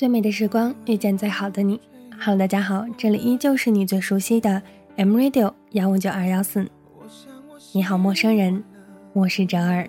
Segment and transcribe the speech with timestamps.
[0.00, 1.78] 最美的时光遇见最好的你。
[2.18, 4.62] Hello，大家好，这里依旧是你最熟悉的
[4.96, 6.66] M Radio 幺五九二幺四。
[7.74, 8.64] 你好，陌生人，
[9.12, 9.86] 我是哲儿。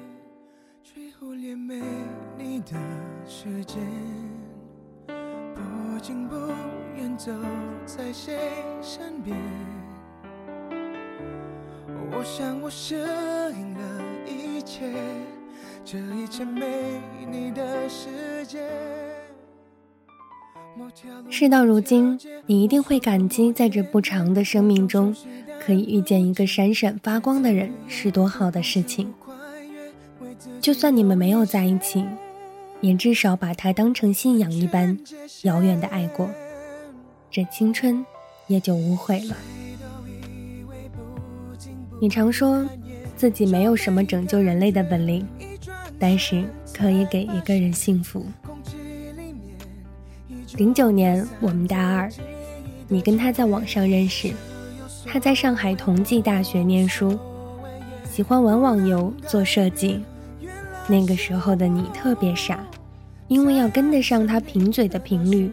[12.12, 14.92] 我想我适应了一切，
[15.86, 17.00] 这一切没
[17.32, 18.60] 你的世界。
[21.30, 25.16] 事到如今，你一定会感激，在这不长的生命中，
[25.60, 29.14] 可以遇见一个闪闪发光的人，是多好的事情。
[30.60, 32.06] 就算你们没有在一起，
[32.82, 34.98] 也至少把他当成信仰一般，
[35.44, 36.30] 遥远的爱过，
[37.30, 38.06] 这青春
[38.48, 39.36] 也就无悔了。
[42.00, 42.68] 你常说
[43.16, 45.28] 自己没有什么拯救人类的本领，
[46.00, 48.26] 但是可以给一个人幸福。
[50.58, 52.12] 零九年，我们大二，
[52.88, 54.34] 你跟他在网上认识，
[55.06, 57.18] 他在上海同济大学念书，
[58.04, 60.02] 喜欢玩网游、做设计。
[60.88, 62.60] 那个时候的你特别傻，
[63.30, 65.50] 因为要跟得上他贫嘴的频率，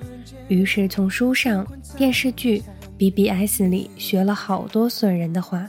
[0.49, 1.65] 于是从书上、
[1.97, 2.63] 电视剧、
[2.99, 5.69] BBS 里学了好多损人的话。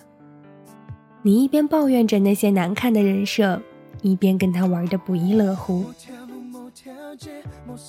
[1.21, 3.61] 你一边抱怨着那些难看的人设，
[4.01, 5.85] 一边跟他玩的不亦乐乎。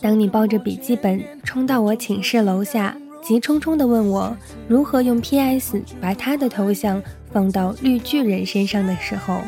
[0.03, 4.37] 当你抱着笔记本冲到我寝室楼下，急冲冲地问我
[4.69, 9.41] 如何用 PS 把他的头像放到绿巨人身上的时候，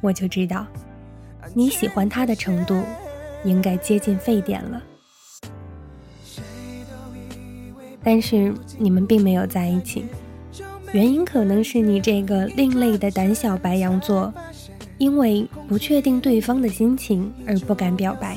[0.00, 0.66] 我就知道
[1.54, 2.82] 你喜欢他的程度
[3.44, 4.82] 应该接近沸点了。
[8.02, 10.04] 但是你们并没有在一起，
[10.92, 14.32] 原因可能是你这个另类的胆小白羊座，
[14.98, 18.36] 因为不确定对方的心情而不敢表白。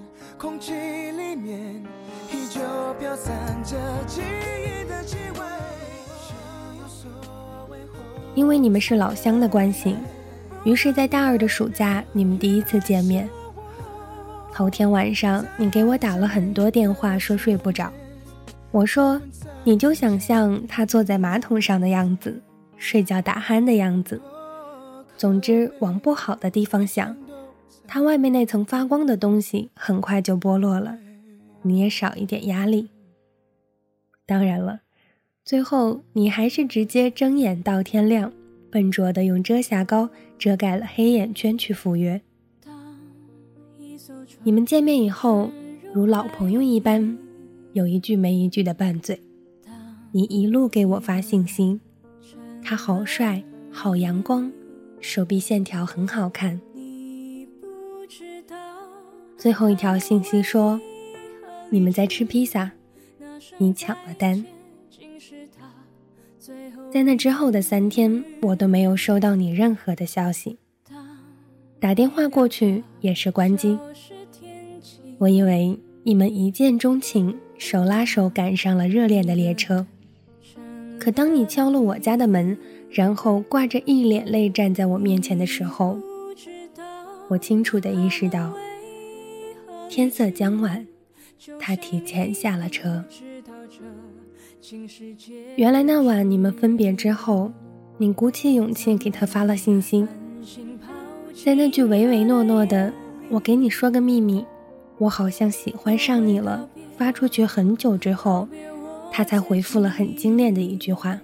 [0.41, 1.75] 空气里面
[2.33, 2.59] 依旧
[2.99, 5.39] 飘散着记忆的气味。
[8.33, 9.95] 因为你们是老乡的关系，
[10.63, 13.29] 于是，在大二的暑假，你们第一次见面。
[14.51, 17.93] 头天晚上，你给我打了很多电话，说睡不着。
[18.71, 19.21] 我说，
[19.63, 22.41] 你就想象他坐在马桶上的样子，
[22.77, 24.19] 睡觉打鼾的样子。
[25.15, 27.15] 总之，往不好的地方想，
[27.93, 30.97] 它外面那层发光的东西很快就剥落了，
[31.63, 32.87] 你也少一点压力。
[34.25, 34.79] 当然了，
[35.43, 38.31] 最后你还是直接睁眼到天亮，
[38.71, 40.09] 笨拙的用遮瑕膏
[40.39, 42.21] 遮盖了黑眼圈去赴约。
[44.43, 45.51] 你们见面以后，
[45.93, 47.17] 如老朋友一般，
[47.73, 49.19] 有一句没一句的拌嘴。
[50.13, 51.81] 你一路给我发信息，
[52.63, 54.49] 他好帅，好阳光。
[55.01, 56.61] 手臂线条很好看。
[59.41, 60.79] 最后一条信息说
[61.71, 62.73] ：“你们在吃披萨，
[63.57, 64.45] 你抢了单。”
[66.93, 70.59] 在那之后的三天，我都没有收到你任何的消息，
[71.79, 73.79] 打电话过去也是关机。
[75.17, 79.87] 我以为你们一见钟情，手拉手赶上了热恋的列车，
[80.99, 82.55] 可当你敲了我家的门。
[82.91, 85.97] 然后挂着一脸泪站在我面前的时候，
[87.29, 88.53] 我清楚的意识到，
[89.91, 90.87] 天色将晚，
[91.59, 93.03] 他提前下了车。
[95.57, 97.51] 原来那晚你们分别之后，
[97.97, 100.07] 你鼓起勇气给他发了信息，
[101.43, 102.93] 在那句唯唯诺诺的
[103.31, 104.45] “我给你说个秘密，
[104.97, 108.47] 我好像喜欢上你了”发出去很久之后，
[109.11, 111.19] 他才回复了很精炼的一句话。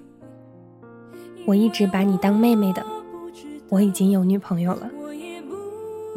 [1.45, 2.85] 我一直把你当妹妹的，
[3.69, 4.91] 我已经有女朋友了，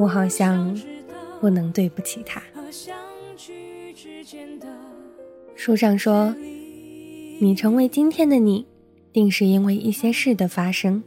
[0.00, 0.76] 我好像
[1.40, 2.42] 不能对不起他。
[5.56, 6.34] 书上说，
[7.40, 8.66] 你成为今天的你，
[9.12, 11.02] 定是因为一些事的发生，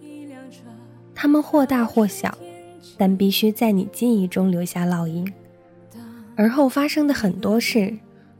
[1.13, 2.37] 他们或大或小，
[2.97, 5.31] 但必须在你记忆中留下烙印。
[6.35, 7.95] 而后发生的很多事，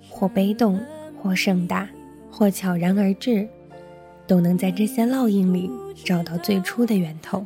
[0.10, 0.80] 或悲动，
[1.22, 1.88] 或盛大，
[2.32, 3.48] 或悄然而至。
[4.26, 5.70] 都能在这些烙印里
[6.06, 7.46] 找到最初的源头。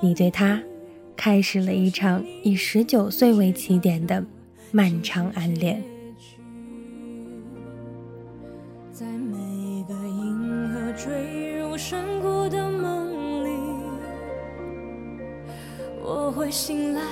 [0.00, 0.62] 你对他
[1.16, 4.24] 开始了一场以十九岁为起点的
[4.72, 5.82] 漫长暗恋。
[8.92, 13.50] 在每个银河坠入深谷的梦里，
[16.02, 17.02] 我会醒来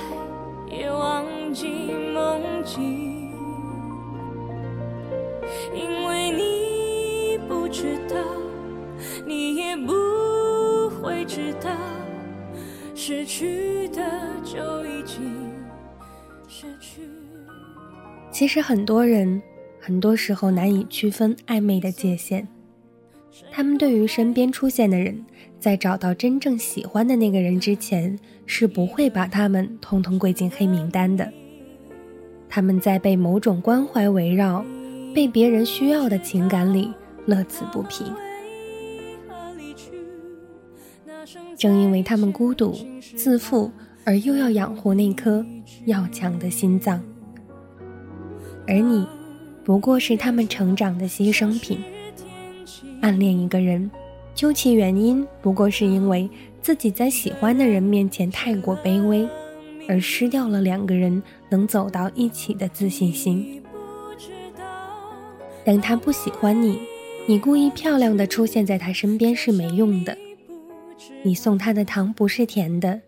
[0.70, 1.66] 也忘记
[2.14, 3.32] 梦境。
[5.74, 8.16] 因为你不知道，
[9.26, 9.92] 你也不
[10.90, 11.70] 会知道，
[13.04, 14.00] 失去的
[14.44, 15.18] 就已经
[16.46, 17.02] 失去。
[18.30, 19.42] 其实很多人
[19.80, 22.46] 很多时候难以区分暧昧的界限，
[23.50, 25.20] 他们对于身边出现的人，
[25.58, 28.16] 在找到真正喜欢的那个人之前，
[28.46, 31.28] 是不会把他们通通归进黑名单的。
[32.48, 34.64] 他们在被某种关怀围绕。
[35.12, 36.90] 被别人需要的情感里
[37.26, 38.04] 乐此不疲，
[41.62, 42.76] 正因为他们孤独、
[43.14, 43.70] 自负，
[44.02, 45.46] 而又要养活那颗
[45.84, 47.00] 要强的心脏，
[48.66, 49.06] 而你
[49.62, 51.78] 不过是他们成长的牺牲品。
[53.00, 53.88] 暗恋一个人，
[54.34, 56.28] 究其原因，不过是因为
[56.60, 59.28] 自己在喜欢的人面前太过卑微，
[59.88, 63.62] 而失掉了两个人能走到一起的自信心。
[65.64, 66.80] 等他不喜欢你，
[67.28, 70.18] 你故意漂亮的出现在他身边是没用的。
[71.22, 73.02] 你送他的糖不是甜的，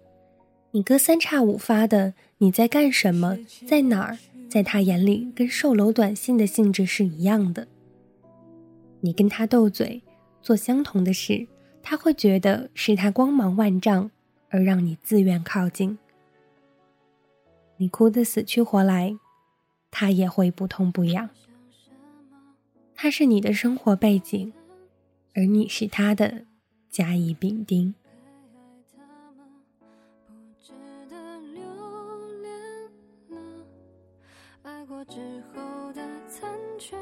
[0.72, 7.68] 你隔三差五发的你在干什么，在哪儿，在他眼里跟售楼短信的性质是一样的。
[9.00, 10.02] 你跟他斗嘴，
[10.40, 11.46] 做相同的事，
[11.82, 14.10] 他会觉得是他光芒万丈，
[14.48, 15.98] 而让你自愿靠近。
[17.76, 19.16] 你哭得死去活来，
[19.90, 21.28] 他也会不痛不痒。
[22.94, 24.52] 他是你的生活背景，
[25.34, 26.44] 而你是他的
[26.94, 27.92] 甲乙丙丁。
[34.62, 35.18] 爱过之
[35.52, 36.48] 后的残
[36.78, 36.96] 缺，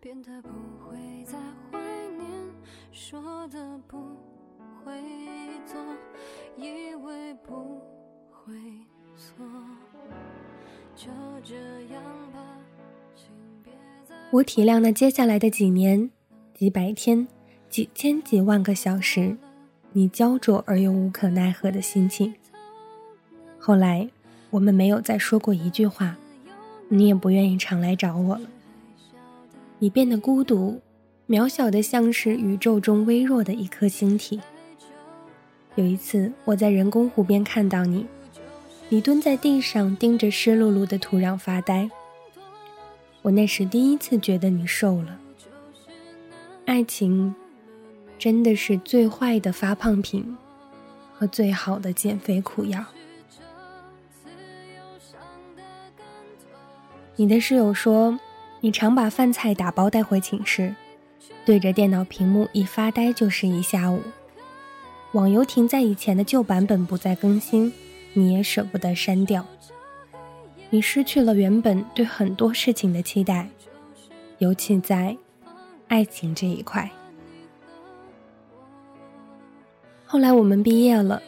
[0.00, 0.48] 变得不
[0.80, 1.38] 会再
[1.70, 1.78] 怀
[2.18, 2.50] 念，
[2.90, 3.96] 说的不
[4.84, 5.00] 会
[5.64, 5.80] 做，
[6.56, 7.80] 以为不
[8.28, 8.52] 会
[9.16, 9.46] 错，
[10.96, 11.12] 就
[11.44, 11.54] 这
[11.92, 12.58] 样吧。
[14.32, 16.10] 我体谅那接下来的几年、
[16.52, 17.28] 几百天、
[17.74, 19.36] 几千几万个小时，
[19.94, 22.32] 你焦灼而又无可奈何的心情。
[23.58, 24.08] 后来，
[24.50, 26.16] 我们没有再说过一句话，
[26.88, 28.42] 你也不愿意常来找我了。
[29.80, 30.80] 你变得孤独、
[31.26, 34.40] 渺小的，像是宇宙中微弱的一颗星体。
[35.74, 38.06] 有一次，我在人工湖边看到你，
[38.88, 41.90] 你蹲在地上，盯着湿漉漉的土壤发呆。
[43.22, 45.18] 我那时第一次觉得你瘦了。
[46.66, 47.34] 爱情，
[48.24, 50.34] 真的是最坏的发胖品，
[51.12, 52.82] 和最好的减肥苦药。
[57.16, 58.18] 你的室友说，
[58.62, 60.74] 你常把饭菜打包带回寝室，
[61.44, 64.00] 对着电脑屏幕一发呆就是一下午。
[65.12, 67.70] 网游停在以前的旧版本不再更新，
[68.14, 69.44] 你也舍不得删掉。
[70.70, 73.50] 你失去了原本对很多事情的期待，
[74.38, 75.14] 尤其在
[75.88, 76.90] 爱情这一块。
[80.14, 81.20] 后来我们毕业了，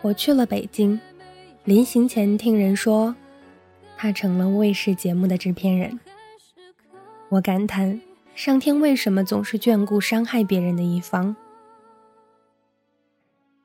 [0.00, 1.00] 我去了北京，
[1.62, 3.14] 临行前听人说，
[3.96, 6.00] 他成了卫视节目的制片人。
[7.28, 8.00] 我感叹，
[8.34, 11.36] 上天为什么总是眷顾伤害别人的一方？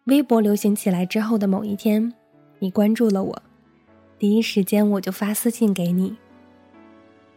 [0.04, 2.14] 微博流行起来之后的某一天，
[2.60, 3.42] 你关注了我。
[4.20, 6.16] 第一时间我就发私信给你。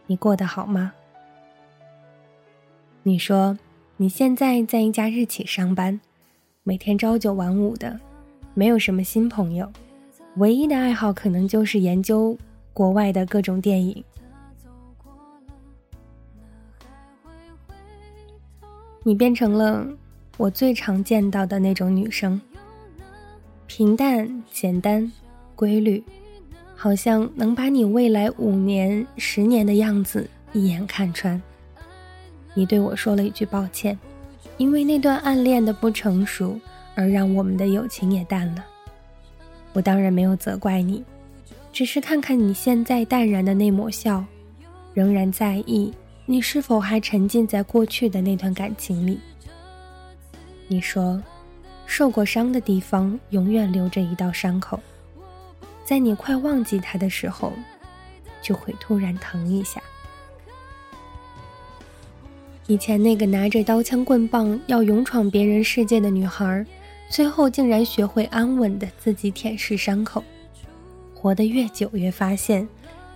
[0.05, 0.93] 你过得好吗？
[3.01, 3.57] 你说
[3.97, 5.99] 你现在在一家日企上班，
[6.63, 7.99] 每天朝九晚五的，
[8.53, 9.67] 没有什么新朋友，
[10.35, 12.37] 唯一的爱好可能就是研究
[12.71, 14.03] 国外的各种电影。
[19.01, 19.87] 你变成了
[20.37, 22.39] 我最常见到的那种女生，
[23.65, 25.11] 平淡、简单、
[25.55, 26.03] 规律。
[26.75, 31.39] 好像能把你未来五年、十年的样子一眼看穿。
[32.55, 33.97] 你对我说了一句抱歉，
[34.57, 36.59] 因为那段暗恋的不成熟，
[36.95, 38.65] 而让我们的友情也淡了。
[39.73, 41.03] 我当然没有责怪你，
[41.71, 44.23] 只是看看你现在淡然的那抹笑，
[44.93, 45.93] 仍然在意
[46.25, 49.19] 你是否还沉浸在过去的那段感情里。
[50.67, 51.21] 你说，
[51.85, 54.79] 受过伤的地方永远留着一道伤口。
[55.83, 57.51] 在你快忘记他的时候，
[58.41, 59.81] 就会突然疼一下。
[62.67, 66.65] 以前那个拿着刀枪棍棒要勇闯别人世界的女孩，
[67.09, 70.23] 最后竟然学会安稳的自己舔舐伤口，
[71.13, 72.67] 活得越久越发现，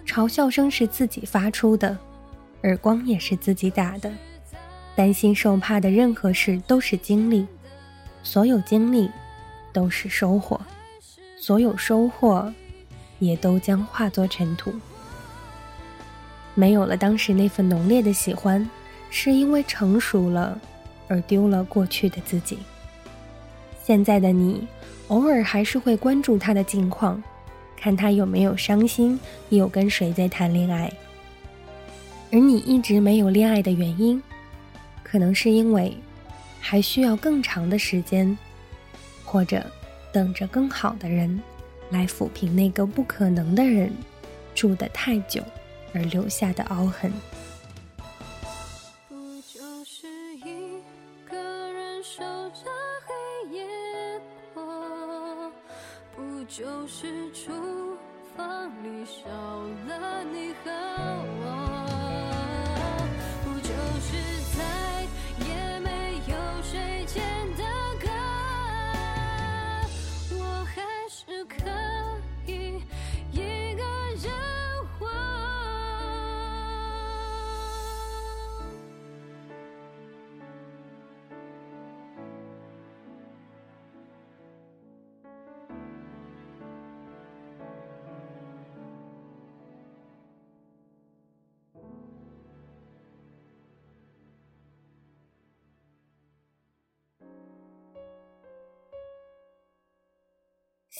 [0.05, 1.97] 嘲笑声是自己发出的，
[2.63, 4.11] 耳光也是自己打的。
[4.95, 7.45] 担心受怕的任何事都是经历，
[8.23, 9.09] 所有经历
[9.71, 10.59] 都是收获，
[11.37, 12.53] 所有收获
[13.19, 14.73] 也都将化作尘土。
[16.53, 18.69] 没有了当时那份浓烈的喜欢，
[19.09, 20.59] 是因为成熟了，
[21.07, 22.59] 而丢了过去的自己。
[23.83, 24.67] 现在的你，
[25.07, 27.21] 偶尔还是会关注他的近况，
[27.77, 29.19] 看他有没有伤心，
[29.49, 30.91] 有跟谁在谈恋爱。
[32.31, 34.21] 而你一直没有恋爱的原因。
[35.03, 35.95] 可能是因为
[36.59, 38.37] 还需要更长的时间，
[39.23, 39.63] 或者
[40.11, 41.39] 等着更好的人
[41.91, 43.89] 来抚平那个不可能的人
[44.55, 45.41] 住得太久
[45.93, 47.13] 而留下的凹痕。
[52.05, 52.69] 守着
[53.07, 53.65] 黑夜
[54.53, 54.61] 过？
[56.15, 57.51] 不就是厨
[58.37, 59.27] 房里少
[59.87, 60.69] 了你和
[61.41, 62.04] 我？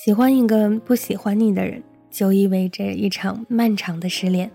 [0.06, 1.82] 喜欢一个不喜欢你的人，
[2.12, 4.52] 就意味着一场漫长的失恋。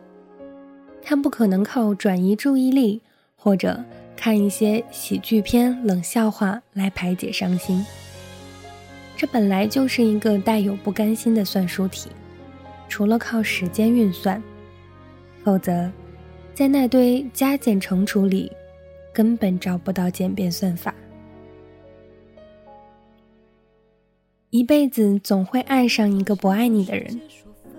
[1.02, 3.02] 他不可能靠转移注意力
[3.34, 3.82] 或者
[4.16, 7.84] 看一些喜剧片、冷笑话来排解伤心。
[9.16, 12.10] 这本来就是一个带有不甘心的算术题，
[12.88, 14.40] 除了靠时间运算，
[15.42, 15.90] 否则，
[16.54, 18.52] 在那堆加减乘除里，
[19.12, 20.94] 根本找不到简便算法。
[24.50, 27.20] 一辈子总会爱上一个不爱你的人，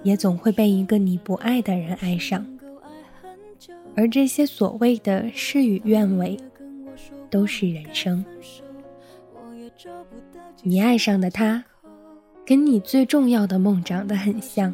[0.03, 2.45] 也总会被一个你不爱的人爱上。
[3.93, 6.39] 而这些所谓的事与愿违，
[7.29, 8.23] 都是人生。
[10.63, 11.61] 你爱上的他，
[12.45, 14.73] 跟你最重要的梦长得很像。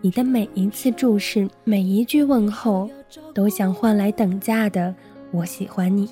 [0.00, 2.88] 你的每一次注视，每一句问候，
[3.34, 4.94] 都想换来等价的
[5.32, 6.08] “我喜欢你”。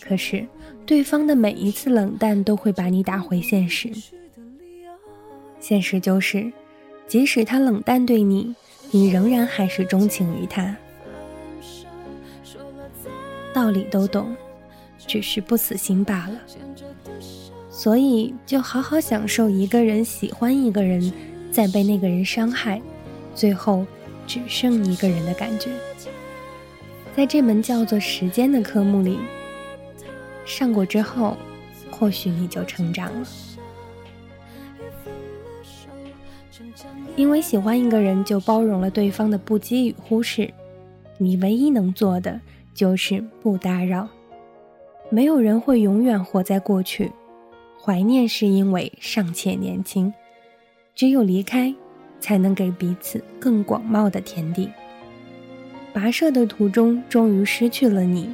[0.00, 0.46] 可是。
[0.84, 3.90] 对方的每一次冷淡都会把你打回现实。
[5.60, 6.52] 现实就是，
[7.06, 8.54] 即使他冷淡对你，
[8.90, 10.76] 你仍然还是钟情于他。
[13.54, 14.34] 道理都懂，
[15.06, 16.40] 只是不死心罢了。
[17.70, 21.12] 所以，就好好享受一个人喜欢一个人，
[21.52, 22.82] 再被那个人伤害，
[23.34, 23.86] 最后
[24.26, 25.70] 只剩一个人的感觉。
[27.16, 29.18] 在这门叫做时间的科目里。
[30.44, 31.36] 上过之后，
[31.90, 33.26] 或许你就成长了。
[37.16, 40.52] 因为喜欢一个人，就包容了对方的不羁与忽视。
[41.18, 42.40] 你唯一能做的
[42.74, 44.08] 就是不打扰。
[45.10, 47.12] 没有人会永远活在过去，
[47.80, 50.12] 怀念是因为尚且年轻。
[50.94, 51.74] 只有离开，
[52.18, 54.70] 才能给彼此更广袤的天地。
[55.94, 58.32] 跋涉的途中，终于失去了你，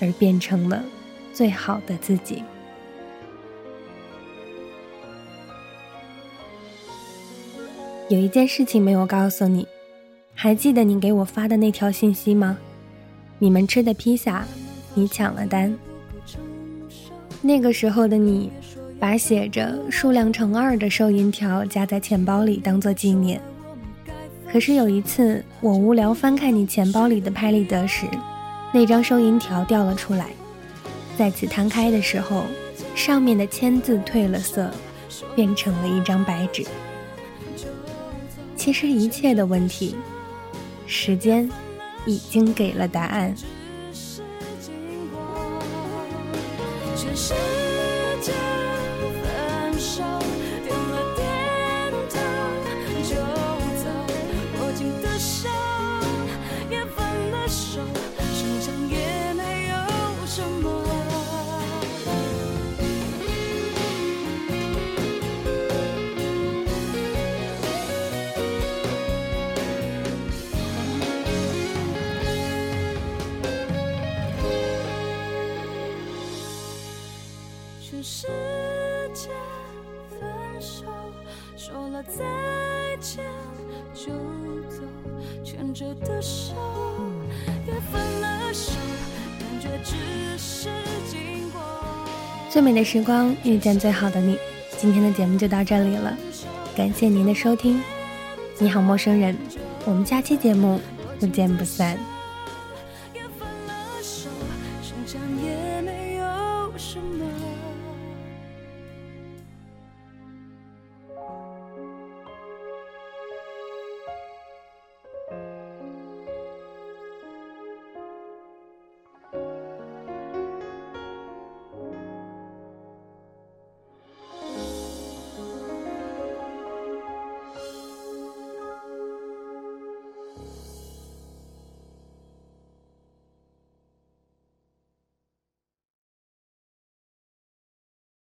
[0.00, 0.84] 而变成了。
[1.32, 2.42] 最好的自己。
[8.08, 9.66] 有一件事情没有告诉你，
[10.34, 12.58] 还记得你给我发的那条信息吗？
[13.38, 14.44] 你们吃的披萨，
[14.94, 15.74] 你抢了单。
[17.40, 18.52] 那个时候的你，
[19.00, 23.40] 把写着数量乘二的收银条夹在钱包里当做纪念。
[24.52, 28.06] 可是有一次，我无聊翻看你钱包里的拍立得时，
[28.74, 30.28] 那张收银条掉了出来。
[31.16, 32.44] 再次摊开的时候，
[32.94, 34.70] 上面的签字褪了色，
[35.34, 36.64] 变成了一张白纸。
[38.56, 39.96] 其实一切的问题，
[40.86, 41.50] 时间
[42.06, 43.34] 已经给了答案。
[79.14, 79.30] 界
[80.10, 80.84] 分手，
[81.56, 82.24] 说了再
[83.00, 83.24] 见
[83.94, 84.10] 就
[84.68, 84.82] 走。
[85.44, 86.54] 牵着的手，
[87.66, 88.72] 也分了手，
[89.38, 89.96] 感觉只
[90.38, 90.68] 是
[91.10, 91.60] 经过。
[92.50, 94.38] 最美的时光遇见最好的你，
[94.78, 96.16] 今天的节目就到这里了，
[96.76, 97.80] 感谢您的收听。
[98.58, 99.36] 你好，陌生人，
[99.84, 100.80] 我们下期节目
[101.18, 101.98] 不见不散。